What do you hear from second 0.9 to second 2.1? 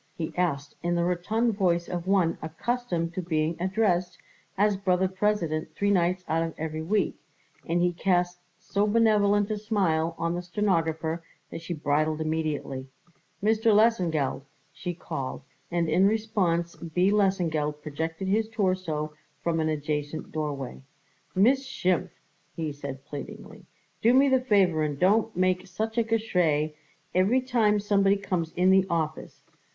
the rotund voice of